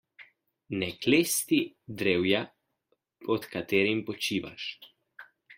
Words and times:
Ne 0.83 0.87
klesti 1.03 1.59
drevja 2.01 2.41
pod 3.29 3.47
katerim 3.55 4.05
počivaš. 4.11 4.71